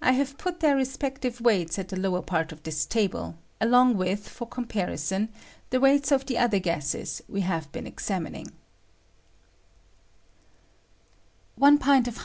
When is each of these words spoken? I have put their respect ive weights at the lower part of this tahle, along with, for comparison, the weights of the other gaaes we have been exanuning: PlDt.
I 0.00 0.10
have 0.14 0.38
put 0.38 0.58
their 0.58 0.74
respect 0.74 1.24
ive 1.24 1.40
weights 1.40 1.78
at 1.78 1.88
the 1.88 1.96
lower 1.96 2.20
part 2.20 2.50
of 2.50 2.64
this 2.64 2.84
tahle, 2.84 3.36
along 3.60 3.96
with, 3.96 4.26
for 4.28 4.44
comparison, 4.48 5.28
the 5.70 5.78
weights 5.78 6.10
of 6.10 6.26
the 6.26 6.36
other 6.36 6.58
gaaes 6.58 7.22
we 7.28 7.42
have 7.42 7.70
been 7.70 7.84
exanuning: 7.84 8.50
PlDt. 11.60 12.24